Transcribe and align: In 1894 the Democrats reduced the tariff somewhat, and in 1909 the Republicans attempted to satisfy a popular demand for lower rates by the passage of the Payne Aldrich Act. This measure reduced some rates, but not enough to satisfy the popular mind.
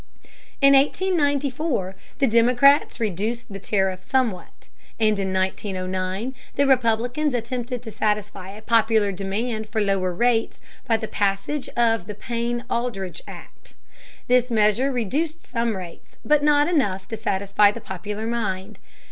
In 0.61 0.73
1894 0.73 1.95
the 2.17 2.25
Democrats 2.25 2.99
reduced 2.99 3.53
the 3.53 3.59
tariff 3.59 4.01
somewhat, 4.01 4.67
and 4.99 5.19
in 5.19 5.31
1909 5.31 6.33
the 6.55 6.65
Republicans 6.65 7.35
attempted 7.35 7.83
to 7.83 7.91
satisfy 7.91 8.49
a 8.49 8.63
popular 8.63 9.11
demand 9.11 9.69
for 9.69 9.79
lower 9.79 10.11
rates 10.11 10.59
by 10.87 10.97
the 10.97 11.07
passage 11.07 11.69
of 11.77 12.07
the 12.07 12.15
Payne 12.15 12.63
Aldrich 12.67 13.21
Act. 13.27 13.75
This 14.27 14.49
measure 14.49 14.91
reduced 14.91 15.43
some 15.45 15.77
rates, 15.77 16.17
but 16.25 16.43
not 16.43 16.67
enough 16.67 17.07
to 17.09 17.15
satisfy 17.15 17.71
the 17.71 17.79
popular 17.79 18.25
mind. 18.25 18.79